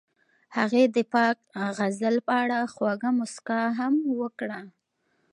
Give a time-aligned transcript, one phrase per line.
[0.57, 1.37] هغې د پاک
[1.77, 4.59] غزل په اړه خوږه موسکا هم وکړه.